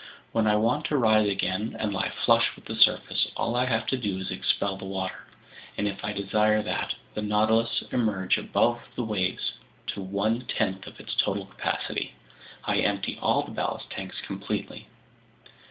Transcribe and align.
When 0.31 0.47
I 0.47 0.55
want 0.55 0.85
to 0.85 0.97
rise 0.97 1.29
again 1.29 1.75
and 1.77 1.93
lie 1.93 2.09
flush 2.09 2.55
with 2.55 2.65
the 2.65 2.73
surface, 2.75 3.27
all 3.37 3.55
I 3.55 3.65
have 3.65 3.85
to 3.85 3.97
do 3.97 4.17
is 4.17 4.31
expel 4.31 4.75
that 4.77 4.83
water; 4.85 5.27
and 5.77 5.87
if 5.87 6.03
I 6.03 6.11
desire 6.11 6.63
that 6.63 6.95
the 7.13 7.21
Nautilus 7.21 7.83
emerge 7.91 8.39
above 8.39 8.81
the 8.95 9.03
waves 9.03 9.53
to 9.93 10.01
one 10.01 10.41
tenth 10.47 10.87
of 10.87 10.99
its 10.99 11.13
total 11.13 11.45
capacity, 11.45 12.15
I 12.65 12.77
empty 12.77 13.19
all 13.21 13.43
the 13.43 13.51
ballast 13.51 13.91
tanks 13.91 14.19
completely." 14.21 14.87